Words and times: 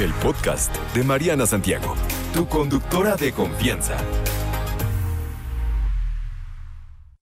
el 0.00 0.14
podcast 0.14 0.74
de 0.94 1.04
Mariana 1.04 1.44
Santiago, 1.44 1.94
tu 2.32 2.48
conductora 2.48 3.16
de 3.16 3.32
confianza. 3.32 3.98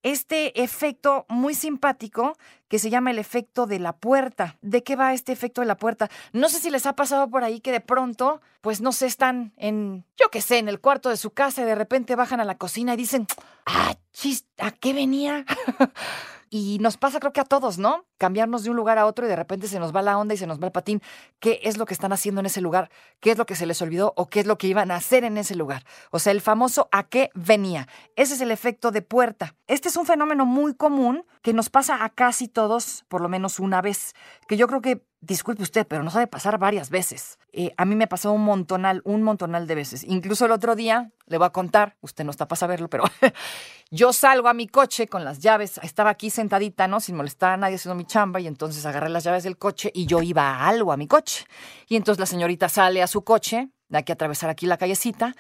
Este 0.04 0.62
efecto 0.62 1.26
muy 1.28 1.54
simpático 1.54 2.36
que 2.68 2.78
se 2.78 2.88
llama 2.88 3.10
el 3.10 3.18
efecto 3.18 3.66
de 3.66 3.80
la 3.80 3.94
puerta. 3.94 4.56
¿De 4.62 4.84
qué 4.84 4.94
va 4.94 5.12
este 5.12 5.32
efecto 5.32 5.60
de 5.60 5.66
la 5.66 5.76
puerta? 5.76 6.08
No 6.32 6.48
sé 6.48 6.60
si 6.60 6.70
les 6.70 6.86
ha 6.86 6.94
pasado 6.94 7.28
por 7.28 7.42
ahí 7.42 7.60
que 7.60 7.72
de 7.72 7.80
pronto, 7.80 8.40
pues 8.60 8.80
no 8.80 8.92
sé, 8.92 9.06
están 9.06 9.52
en, 9.56 10.04
yo 10.16 10.30
qué 10.30 10.40
sé, 10.40 10.58
en 10.58 10.68
el 10.68 10.78
cuarto 10.78 11.08
de 11.08 11.16
su 11.16 11.30
casa 11.30 11.62
y 11.62 11.64
de 11.64 11.74
repente 11.74 12.14
bajan 12.14 12.40
a 12.40 12.44
la 12.44 12.58
cocina 12.58 12.94
y 12.94 12.96
dicen, 12.96 13.26
ah, 13.66 13.96
chis, 14.12 14.46
¿a 14.56 14.70
qué 14.70 14.92
venía? 14.92 15.44
Y 16.50 16.78
nos 16.80 16.96
pasa 16.96 17.20
creo 17.20 17.32
que 17.32 17.40
a 17.40 17.44
todos, 17.44 17.78
¿no? 17.78 18.04
Cambiarnos 18.18 18.64
de 18.64 18.70
un 18.70 18.76
lugar 18.76 18.98
a 18.98 19.06
otro 19.06 19.26
y 19.26 19.28
de 19.28 19.36
repente 19.36 19.68
se 19.68 19.78
nos 19.78 19.94
va 19.94 20.02
la 20.02 20.18
onda 20.18 20.34
y 20.34 20.36
se 20.36 20.46
nos 20.46 20.60
va 20.60 20.66
el 20.66 20.72
patín. 20.72 21.02
¿Qué 21.40 21.60
es 21.62 21.76
lo 21.76 21.86
que 21.86 21.94
están 21.94 22.12
haciendo 22.12 22.40
en 22.40 22.46
ese 22.46 22.60
lugar? 22.60 22.90
¿Qué 23.20 23.30
es 23.30 23.38
lo 23.38 23.46
que 23.46 23.54
se 23.54 23.66
les 23.66 23.80
olvidó 23.82 24.12
o 24.16 24.28
qué 24.28 24.40
es 24.40 24.46
lo 24.46 24.58
que 24.58 24.66
iban 24.66 24.90
a 24.90 24.96
hacer 24.96 25.24
en 25.24 25.38
ese 25.38 25.54
lugar? 25.54 25.84
O 26.10 26.18
sea, 26.18 26.32
el 26.32 26.40
famoso 26.40 26.88
a 26.92 27.04
qué 27.04 27.30
venía. 27.34 27.88
Ese 28.16 28.34
es 28.34 28.40
el 28.40 28.50
efecto 28.50 28.90
de 28.90 29.02
puerta. 29.02 29.54
Este 29.66 29.88
es 29.88 29.96
un 29.96 30.06
fenómeno 30.06 30.46
muy 30.46 30.74
común 30.74 31.24
que 31.42 31.52
nos 31.52 31.70
pasa 31.70 32.04
a 32.04 32.10
casi 32.10 32.48
todos 32.48 33.04
por 33.08 33.20
lo 33.20 33.28
menos 33.28 33.58
una 33.60 33.80
vez, 33.80 34.14
que 34.46 34.56
yo 34.56 34.66
creo 34.66 34.80
que 34.80 35.02
disculpe 35.20 35.62
usted, 35.62 35.86
pero 35.86 36.02
no 36.02 36.10
sabe 36.10 36.26
pasar 36.26 36.58
varias 36.58 36.90
veces. 36.90 37.38
Eh, 37.52 37.72
a 37.76 37.84
mí 37.84 37.96
me 37.96 38.06
pasó 38.06 38.32
un 38.32 38.44
montonal, 38.44 39.02
un 39.04 39.22
montonal 39.22 39.66
de 39.66 39.74
veces. 39.74 40.04
Incluso 40.04 40.46
el 40.46 40.52
otro 40.52 40.76
día, 40.76 41.10
le 41.28 41.38
voy 41.38 41.46
a 41.46 41.50
contar, 41.50 41.96
usted 42.00 42.24
no 42.24 42.30
está 42.30 42.48
para 42.48 42.58
saberlo, 42.58 42.88
pero 42.88 43.04
yo 43.90 44.12
salgo 44.12 44.48
a 44.48 44.54
mi 44.54 44.66
coche 44.66 45.08
con 45.08 45.24
las 45.24 45.40
llaves, 45.40 45.78
estaba 45.82 46.10
aquí 46.10 46.30
sentadita, 46.30 46.88
¿no? 46.88 47.00
Sin 47.00 47.16
molestar 47.16 47.52
a 47.52 47.56
nadie 47.56 47.76
haciendo 47.76 47.94
mi 47.94 48.04
chamba, 48.04 48.40
y 48.40 48.46
entonces 48.46 48.84
agarré 48.86 49.08
las 49.08 49.24
llaves 49.24 49.44
del 49.44 49.58
coche 49.58 49.90
y 49.94 50.06
yo 50.06 50.22
iba 50.22 50.48
a 50.48 50.68
algo 50.68 50.92
a 50.92 50.96
mi 50.96 51.06
coche. 51.06 51.46
Y 51.88 51.96
entonces 51.96 52.18
la 52.20 52.26
señorita 52.26 52.68
sale 52.68 53.02
a 53.02 53.06
su 53.06 53.22
coche, 53.22 53.68
aquí 53.92 54.12
a 54.12 54.14
atravesar 54.14 54.50
aquí 54.50 54.66
la 54.66 54.76
callecita, 54.76 55.34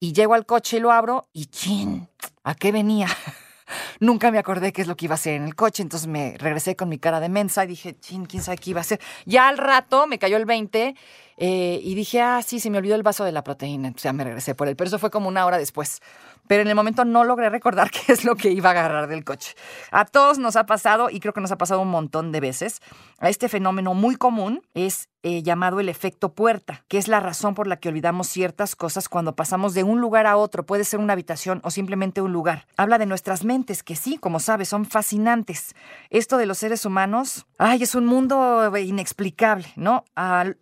y 0.00 0.12
llego 0.12 0.34
al 0.34 0.46
coche 0.46 0.76
y 0.76 0.80
lo 0.80 0.92
abro, 0.92 1.28
y 1.32 1.46
chin, 1.46 2.08
¿a 2.44 2.54
qué 2.54 2.72
venía? 2.72 3.08
Nunca 4.00 4.30
me 4.30 4.38
acordé 4.38 4.72
qué 4.72 4.82
es 4.82 4.88
lo 4.88 4.96
que 4.96 5.06
iba 5.06 5.14
a 5.14 5.16
hacer 5.16 5.34
en 5.34 5.44
el 5.44 5.54
coche, 5.54 5.82
entonces 5.82 6.08
me 6.08 6.36
regresé 6.38 6.76
con 6.76 6.88
mi 6.88 6.98
cara 6.98 7.20
de 7.20 7.28
mensa 7.28 7.64
y 7.64 7.68
dije, 7.68 7.98
chin, 7.98 8.26
quién 8.26 8.42
sabe 8.42 8.58
qué 8.58 8.70
iba 8.70 8.80
a 8.80 8.82
hacer. 8.82 9.00
Ya 9.26 9.48
al 9.48 9.58
rato 9.58 10.06
me 10.06 10.18
cayó 10.18 10.36
el 10.36 10.46
20 10.46 10.94
eh, 11.40 11.80
y 11.84 11.94
dije, 11.94 12.20
ah, 12.20 12.42
sí, 12.42 12.58
se 12.58 12.68
me 12.68 12.78
olvidó 12.78 12.96
el 12.96 13.04
vaso 13.04 13.24
de 13.24 13.30
la 13.30 13.44
proteína, 13.44 13.86
entonces 13.86 14.04
ya 14.04 14.12
me 14.12 14.24
regresé 14.24 14.56
por 14.56 14.66
él, 14.66 14.74
pero 14.74 14.88
eso 14.88 14.98
fue 14.98 15.10
como 15.10 15.28
una 15.28 15.46
hora 15.46 15.56
después. 15.56 16.00
Pero 16.48 16.62
en 16.62 16.68
el 16.68 16.74
momento 16.74 17.04
no 17.04 17.22
logré 17.22 17.48
recordar 17.48 17.90
qué 17.92 18.12
es 18.12 18.24
lo 18.24 18.34
que 18.34 18.50
iba 18.50 18.70
a 18.70 18.72
agarrar 18.72 19.06
del 19.06 19.24
coche. 19.24 19.54
A 19.92 20.04
todos 20.04 20.38
nos 20.38 20.56
ha 20.56 20.66
pasado, 20.66 21.10
y 21.10 21.20
creo 21.20 21.32
que 21.32 21.40
nos 21.40 21.52
ha 21.52 21.58
pasado 21.58 21.80
un 21.80 21.90
montón 21.90 22.32
de 22.32 22.40
veces, 22.40 22.80
a 23.20 23.28
este 23.28 23.48
fenómeno 23.48 23.94
muy 23.94 24.16
común 24.16 24.62
es 24.74 25.08
eh, 25.24 25.42
llamado 25.42 25.80
el 25.80 25.88
efecto 25.88 26.32
puerta, 26.32 26.84
que 26.88 26.96
es 26.96 27.06
la 27.06 27.20
razón 27.20 27.54
por 27.54 27.66
la 27.66 27.76
que 27.76 27.88
olvidamos 27.88 28.28
ciertas 28.28 28.76
cosas 28.76 29.08
cuando 29.08 29.34
pasamos 29.34 29.74
de 29.74 29.82
un 29.82 30.00
lugar 30.00 30.26
a 30.26 30.36
otro. 30.36 30.64
Puede 30.64 30.84
ser 30.84 31.00
una 31.00 31.12
habitación 31.12 31.60
o 31.64 31.70
simplemente 31.70 32.20
un 32.20 32.32
lugar. 32.32 32.66
Habla 32.76 32.98
de 32.98 33.06
nuestras 33.06 33.44
mentes, 33.44 33.82
que 33.82 33.96
sí, 33.96 34.16
como 34.16 34.40
sabes, 34.40 34.68
son 34.68 34.86
fascinantes. 34.86 35.74
Esto 36.10 36.36
de 36.38 36.46
los 36.46 36.58
seres 36.58 36.84
humanos, 36.84 37.46
ay, 37.58 37.82
es 37.82 37.94
un 37.94 38.06
mundo 38.06 38.76
inexplicable, 38.76 39.66
¿no? 39.76 40.04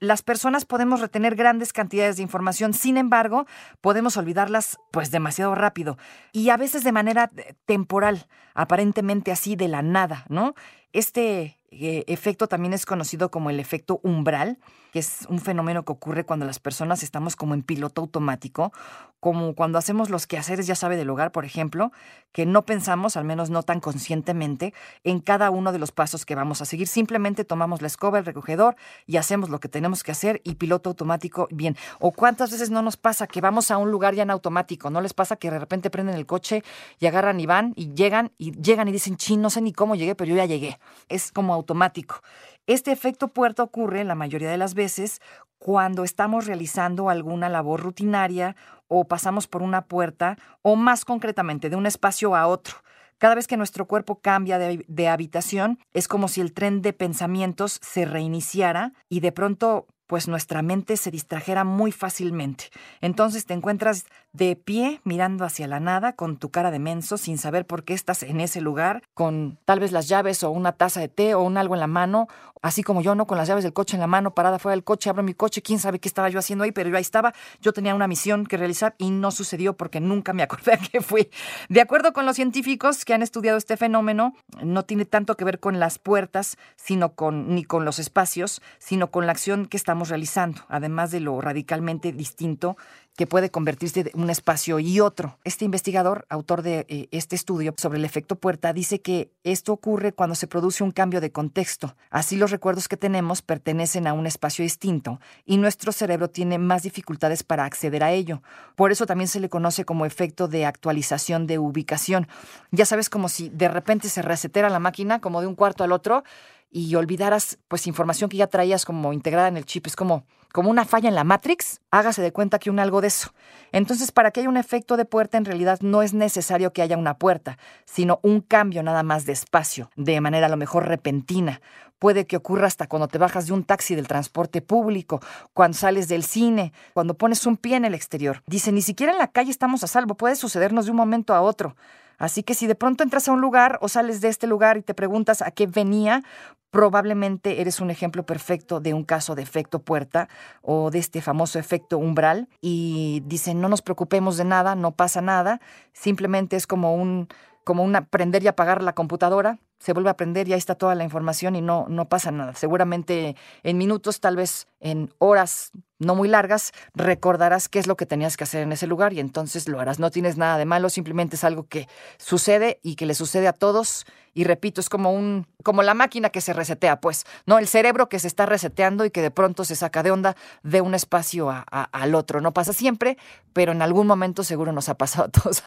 las 0.00 0.22
personas 0.22 0.65
podemos 0.66 1.00
retener 1.00 1.36
grandes 1.36 1.72
cantidades 1.72 2.16
de 2.16 2.22
información, 2.22 2.74
sin 2.74 2.96
embargo, 2.96 3.46
podemos 3.80 4.16
olvidarlas 4.16 4.78
pues 4.90 5.10
demasiado 5.10 5.54
rápido 5.54 5.98
y 6.32 6.50
a 6.50 6.56
veces 6.56 6.84
de 6.84 6.92
manera 6.92 7.30
eh, 7.36 7.54
temporal, 7.66 8.26
aparentemente 8.54 9.32
así 9.32 9.56
de 9.56 9.68
la 9.68 9.82
nada, 9.82 10.24
¿no? 10.28 10.54
Este 10.92 11.58
efecto 11.70 12.46
también 12.46 12.72
es 12.72 12.86
conocido 12.86 13.30
como 13.30 13.50
el 13.50 13.60
efecto 13.60 14.00
umbral, 14.02 14.58
que 14.92 15.00
es 15.00 15.26
un 15.28 15.40
fenómeno 15.40 15.84
que 15.84 15.92
ocurre 15.92 16.24
cuando 16.24 16.46
las 16.46 16.58
personas 16.58 17.02
estamos 17.02 17.36
como 17.36 17.54
en 17.54 17.62
piloto 17.62 18.00
automático, 18.00 18.72
como 19.20 19.54
cuando 19.54 19.78
hacemos 19.78 20.08
los 20.08 20.26
quehaceres, 20.26 20.66
ya 20.66 20.74
sabe, 20.74 20.96
del 20.96 21.10
hogar, 21.10 21.32
por 21.32 21.44
ejemplo, 21.44 21.90
que 22.32 22.46
no 22.46 22.64
pensamos, 22.64 23.16
al 23.16 23.24
menos 23.24 23.50
no 23.50 23.62
tan 23.62 23.80
conscientemente, 23.80 24.72
en 25.04 25.20
cada 25.20 25.50
uno 25.50 25.72
de 25.72 25.78
los 25.78 25.90
pasos 25.90 26.24
que 26.24 26.34
vamos 26.34 26.62
a 26.62 26.64
seguir. 26.64 26.86
Simplemente 26.86 27.44
tomamos 27.44 27.80
la 27.82 27.88
escoba, 27.88 28.18
el 28.18 28.24
recogedor 28.24 28.76
y 29.06 29.16
hacemos 29.16 29.50
lo 29.50 29.58
que 29.58 29.68
tenemos 29.68 30.02
que 30.02 30.12
hacer 30.12 30.40
y 30.44 30.54
piloto 30.54 30.90
automático, 30.90 31.48
bien. 31.50 31.76
O 31.98 32.12
cuántas 32.12 32.50
veces 32.50 32.70
no 32.70 32.82
nos 32.82 32.96
pasa 32.96 33.26
que 33.26 33.40
vamos 33.40 33.70
a 33.70 33.78
un 33.78 33.90
lugar 33.90 34.14
ya 34.14 34.22
en 34.22 34.30
automático, 34.30 34.90
¿no 34.90 35.00
les 35.00 35.14
pasa 35.14 35.36
que 35.36 35.50
de 35.50 35.58
repente 35.58 35.90
prenden 35.90 36.14
el 36.14 36.26
coche 36.26 36.62
y 37.00 37.06
agarran 37.06 37.40
y 37.40 37.46
van 37.46 37.72
y 37.74 37.92
llegan 37.94 38.32
y 38.38 38.52
llegan 38.52 38.86
y 38.88 38.92
dicen, 38.92 39.16
chin, 39.16 39.40
no 39.42 39.50
sé 39.50 39.60
ni 39.60 39.72
cómo 39.72 39.94
llegué, 39.94 40.14
pero 40.14 40.30
yo 40.30 40.36
ya 40.36 40.46
llegué. 40.46 40.78
Es 41.08 41.32
como 41.32 41.54
automático. 41.66 42.22
Este 42.68 42.92
efecto 42.92 43.28
puerta 43.28 43.64
ocurre 43.64 44.04
la 44.04 44.14
mayoría 44.14 44.50
de 44.50 44.56
las 44.56 44.74
veces 44.74 45.20
cuando 45.58 46.04
estamos 46.04 46.46
realizando 46.46 47.10
alguna 47.10 47.48
labor 47.48 47.80
rutinaria 47.80 48.54
o 48.86 49.04
pasamos 49.04 49.48
por 49.48 49.62
una 49.62 49.82
puerta 49.86 50.38
o 50.62 50.76
más 50.76 51.04
concretamente 51.04 51.68
de 51.68 51.76
un 51.76 51.86
espacio 51.86 52.36
a 52.36 52.46
otro. 52.46 52.76
Cada 53.18 53.34
vez 53.34 53.46
que 53.46 53.56
nuestro 53.56 53.86
cuerpo 53.86 54.20
cambia 54.20 54.58
de, 54.58 54.84
de, 54.86 55.08
habitación, 55.08 55.78
es 55.94 56.06
como 56.06 56.28
si 56.28 56.42
el 56.42 56.52
tren 56.52 56.82
de 56.82 56.92
pensamientos 56.92 57.80
se 57.82 58.04
reiniciara 58.04 58.92
y 59.08 59.20
de 59.20 59.32
pronto 59.32 59.86
pues 60.06 60.28
nuestra 60.28 60.62
mente 60.62 60.96
se 60.96 61.10
distrajera 61.10 61.64
muy 61.64 61.92
fácilmente. 61.92 62.70
Entonces 63.00 63.46
te 63.46 63.54
encuentras 63.54 64.06
de 64.32 64.54
pie 64.54 65.00
mirando 65.04 65.44
hacia 65.44 65.66
la 65.66 65.80
nada 65.80 66.12
con 66.12 66.36
tu 66.36 66.50
cara 66.50 66.70
de 66.70 66.78
menso 66.78 67.16
sin 67.16 67.38
saber 67.38 67.66
por 67.66 67.84
qué 67.84 67.94
estás 67.94 68.22
en 68.22 68.40
ese 68.40 68.60
lugar, 68.60 69.02
con 69.14 69.58
tal 69.64 69.80
vez 69.80 69.92
las 69.92 70.08
llaves 70.08 70.42
o 70.42 70.50
una 70.50 70.72
taza 70.72 71.00
de 71.00 71.08
té 71.08 71.34
o 71.34 71.42
un 71.42 71.56
algo 71.56 71.74
en 71.74 71.80
la 71.80 71.86
mano, 71.86 72.28
así 72.60 72.82
como 72.82 73.00
yo, 73.00 73.14
¿no? 73.14 73.26
Con 73.26 73.38
las 73.38 73.48
llaves 73.48 73.64
del 73.64 73.72
coche 73.72 73.96
en 73.96 74.00
la 74.00 74.06
mano, 74.06 74.34
parada 74.34 74.58
fuera 74.58 74.74
del 74.74 74.84
coche, 74.84 75.08
abro 75.08 75.22
mi 75.22 75.32
coche, 75.32 75.62
quién 75.62 75.78
sabe 75.78 76.00
qué 76.00 76.08
estaba 76.08 76.28
yo 76.28 76.38
haciendo 76.38 76.64
ahí, 76.64 76.72
pero 76.72 76.90
yo 76.90 76.96
ahí 76.96 77.02
estaba, 77.02 77.32
yo 77.60 77.72
tenía 77.72 77.94
una 77.94 78.08
misión 78.08 78.44
que 78.44 78.56
realizar 78.58 78.94
y 78.98 79.10
no 79.10 79.30
sucedió 79.30 79.74
porque 79.76 80.00
nunca 80.00 80.34
me 80.34 80.42
acordé 80.42 80.74
a 80.74 80.78
qué 80.78 81.00
fui. 81.00 81.30
De 81.68 81.80
acuerdo 81.80 82.12
con 82.12 82.26
los 82.26 82.36
científicos 82.36 83.04
que 83.04 83.14
han 83.14 83.22
estudiado 83.22 83.56
este 83.56 83.76
fenómeno, 83.76 84.34
no 84.62 84.84
tiene 84.84 85.06
tanto 85.06 85.36
que 85.36 85.44
ver 85.44 85.60
con 85.60 85.80
las 85.80 85.98
puertas, 85.98 86.58
sino 86.76 87.14
con 87.14 87.54
ni 87.54 87.64
con 87.64 87.86
los 87.86 87.98
espacios, 87.98 88.60
sino 88.78 89.10
con 89.10 89.24
la 89.24 89.32
acción 89.32 89.66
que 89.66 89.76
estamos 89.78 89.95
realizando, 90.04 90.62
además 90.68 91.10
de 91.10 91.20
lo 91.20 91.40
radicalmente 91.40 92.12
distinto 92.12 92.76
que 93.16 93.26
puede 93.26 93.50
convertirse 93.50 94.04
de 94.04 94.10
un 94.14 94.28
espacio 94.28 94.78
y 94.78 95.00
otro. 95.00 95.38
Este 95.42 95.64
investigador, 95.64 96.26
autor 96.28 96.62
de 96.62 96.86
eh, 96.88 97.08
este 97.10 97.34
estudio 97.34 97.74
sobre 97.78 97.98
el 97.98 98.04
efecto 98.04 98.36
puerta, 98.36 98.72
dice 98.72 99.00
que 99.00 99.32
esto 99.42 99.72
ocurre 99.72 100.12
cuando 100.12 100.34
se 100.34 100.46
produce 100.46 100.84
un 100.84 100.90
cambio 100.90 101.20
de 101.20 101.32
contexto. 101.32 101.96
Así 102.10 102.36
los 102.36 102.50
recuerdos 102.50 102.88
que 102.88 102.98
tenemos 102.98 103.40
pertenecen 103.40 104.06
a 104.06 104.12
un 104.12 104.26
espacio 104.26 104.62
distinto 104.62 105.18
y 105.46 105.56
nuestro 105.56 105.92
cerebro 105.92 106.28
tiene 106.28 106.58
más 106.58 106.82
dificultades 106.82 107.42
para 107.42 107.64
acceder 107.64 108.04
a 108.04 108.12
ello. 108.12 108.42
Por 108.74 108.92
eso 108.92 109.06
también 109.06 109.28
se 109.28 109.40
le 109.40 109.48
conoce 109.48 109.86
como 109.86 110.04
efecto 110.04 110.46
de 110.46 110.66
actualización 110.66 111.46
de 111.46 111.58
ubicación. 111.58 112.28
Ya 112.70 112.84
sabes, 112.84 113.08
como 113.08 113.30
si 113.30 113.48
de 113.48 113.68
repente 113.68 114.10
se 114.10 114.20
resetera 114.20 114.68
la 114.68 114.78
máquina, 114.78 115.20
como 115.20 115.40
de 115.40 115.46
un 115.46 115.54
cuarto 115.54 115.84
al 115.84 115.92
otro, 115.92 116.22
y 116.70 116.94
olvidaras 116.94 117.58
pues 117.68 117.86
información 117.86 118.30
que 118.30 118.36
ya 118.36 118.46
traías 118.46 118.84
como 118.84 119.12
integrada 119.12 119.48
en 119.48 119.56
el 119.56 119.64
chip. 119.64 119.86
Es 119.86 119.96
como, 119.96 120.24
como 120.52 120.70
una 120.70 120.84
falla 120.84 121.08
en 121.08 121.14
la 121.14 121.24
Matrix, 121.24 121.80
hágase 121.90 122.22
de 122.22 122.32
cuenta 122.32 122.58
que 122.58 122.70
un 122.70 122.78
algo 122.78 123.00
de 123.00 123.08
eso. 123.08 123.32
Entonces, 123.72 124.12
para 124.12 124.30
que 124.30 124.40
haya 124.40 124.48
un 124.48 124.56
efecto 124.56 124.96
de 124.96 125.04
puerta, 125.04 125.38
en 125.38 125.44
realidad 125.44 125.80
no 125.80 126.02
es 126.02 126.14
necesario 126.14 126.72
que 126.72 126.82
haya 126.82 126.96
una 126.96 127.18
puerta, 127.18 127.58
sino 127.84 128.20
un 128.22 128.40
cambio 128.40 128.82
nada 128.82 129.02
más 129.02 129.26
de 129.26 129.32
espacio, 129.32 129.90
de 129.96 130.20
manera 130.20 130.46
a 130.46 130.50
lo 130.50 130.56
mejor 130.56 130.86
repentina. 130.86 131.60
Puede 131.98 132.26
que 132.26 132.36
ocurra 132.36 132.66
hasta 132.66 132.86
cuando 132.86 133.08
te 133.08 133.18
bajas 133.18 133.46
de 133.46 133.54
un 133.54 133.64
taxi 133.64 133.94
del 133.94 134.06
transporte 134.06 134.60
público, 134.60 135.20
cuando 135.54 135.78
sales 135.78 136.08
del 136.08 136.24
cine, 136.24 136.72
cuando 136.92 137.14
pones 137.14 137.46
un 137.46 137.56
pie 137.56 137.76
en 137.76 137.86
el 137.86 137.94
exterior. 137.94 138.42
Dice, 138.46 138.70
ni 138.70 138.82
siquiera 138.82 139.12
en 139.12 139.18
la 139.18 139.28
calle 139.28 139.50
estamos 139.50 139.82
a 139.82 139.86
salvo, 139.86 140.14
puede 140.14 140.36
sucedernos 140.36 140.84
de 140.84 140.90
un 140.90 140.98
momento 140.98 141.34
a 141.34 141.40
otro. 141.40 141.74
Así 142.18 142.42
que 142.42 142.54
si 142.54 142.66
de 142.66 142.74
pronto 142.74 143.02
entras 143.02 143.28
a 143.28 143.32
un 143.32 143.40
lugar 143.40 143.78
o 143.80 143.88
sales 143.88 144.20
de 144.20 144.28
este 144.28 144.46
lugar 144.46 144.76
y 144.76 144.82
te 144.82 144.94
preguntas 144.94 145.42
a 145.42 145.50
qué 145.50 145.66
venía, 145.66 146.22
probablemente 146.70 147.60
eres 147.60 147.80
un 147.80 147.90
ejemplo 147.90 148.26
perfecto 148.26 148.80
de 148.80 148.94
un 148.94 149.04
caso 149.04 149.34
de 149.34 149.42
efecto 149.42 149.80
puerta 149.80 150.28
o 150.62 150.90
de 150.90 150.98
este 150.98 151.20
famoso 151.22 151.58
efecto 151.58 151.98
umbral. 151.98 152.48
Y 152.60 153.22
dicen, 153.26 153.60
no 153.60 153.68
nos 153.68 153.82
preocupemos 153.82 154.36
de 154.36 154.44
nada, 154.44 154.74
no 154.74 154.92
pasa 154.92 155.20
nada, 155.20 155.60
simplemente 155.92 156.56
es 156.56 156.66
como 156.66 156.94
un 156.94 157.28
como 157.64 157.82
un 157.82 157.94
prender 158.10 158.44
y 158.44 158.46
apagar 158.46 158.80
la 158.80 158.94
computadora, 158.94 159.58
se 159.78 159.92
vuelve 159.92 160.10
a 160.10 160.16
prender 160.16 160.48
y 160.48 160.52
ahí 160.52 160.58
está 160.58 160.74
toda 160.74 160.94
la 160.94 161.04
información 161.04 161.56
y 161.56 161.60
no, 161.60 161.86
no 161.88 162.08
pasa 162.08 162.30
nada. 162.30 162.54
Seguramente 162.54 163.36
en 163.62 163.78
minutos, 163.78 164.20
tal 164.20 164.36
vez 164.36 164.66
en 164.80 165.12
horas 165.18 165.72
no 165.98 166.14
muy 166.14 166.28
largas, 166.28 166.72
recordarás 166.94 167.68
qué 167.68 167.78
es 167.78 167.86
lo 167.86 167.96
que 167.96 168.06
tenías 168.06 168.36
que 168.36 168.44
hacer 168.44 168.62
en 168.62 168.72
ese 168.72 168.86
lugar 168.86 169.12
y 169.12 169.20
entonces 169.20 169.68
lo 169.68 169.80
harás. 169.80 169.98
No 169.98 170.10
tienes 170.10 170.36
nada 170.36 170.58
de 170.58 170.64
malo, 170.64 170.90
simplemente 170.90 171.36
es 171.36 171.44
algo 171.44 171.66
que 171.66 171.88
sucede 172.18 172.80
y 172.82 172.96
que 172.96 173.06
le 173.06 173.14
sucede 173.14 173.48
a 173.48 173.52
todos. 173.52 174.04
Y 174.34 174.44
repito, 174.44 174.82
es 174.82 174.90
como 174.90 175.12
un, 175.12 175.46
como 175.62 175.82
la 175.82 175.94
máquina 175.94 176.28
que 176.28 176.42
se 176.42 176.52
resetea, 176.52 177.00
pues, 177.00 177.24
¿no? 177.46 177.58
El 177.58 177.66
cerebro 177.66 178.10
que 178.10 178.18
se 178.18 178.28
está 178.28 178.44
reseteando 178.44 179.06
y 179.06 179.10
que 179.10 179.22
de 179.22 179.30
pronto 179.30 179.64
se 179.64 179.76
saca 179.76 180.02
de 180.02 180.10
onda 180.10 180.36
de 180.62 180.82
un 180.82 180.94
espacio 180.94 181.48
al 181.70 182.14
otro. 182.14 182.42
No 182.42 182.52
pasa 182.52 182.74
siempre, 182.74 183.16
pero 183.54 183.72
en 183.72 183.80
algún 183.80 184.06
momento 184.06 184.44
seguro 184.44 184.72
nos 184.72 184.90
ha 184.90 184.98
pasado 184.98 185.28
a 185.28 185.28
todos. 185.30 185.62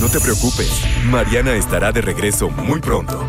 No 0.00 0.08
te 0.08 0.18
preocupes, 0.18 0.82
Mariana 1.04 1.54
estará 1.54 1.92
de 1.92 2.00
regreso 2.00 2.48
muy 2.48 2.80
pronto 2.80 3.28